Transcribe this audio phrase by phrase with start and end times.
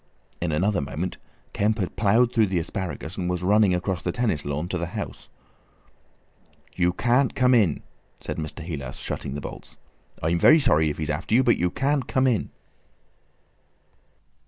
[0.41, 1.17] In another moment
[1.53, 4.87] Kemp had ploughed through the asparagus, and was running across the tennis lawn to the
[4.97, 5.29] house.
[6.75, 7.83] "You can't come in,"
[8.19, 8.63] said Mr.
[8.63, 9.77] Heelas, shutting the bolts.
[10.23, 12.49] "I'm very sorry if he's after you, but you can't come in!"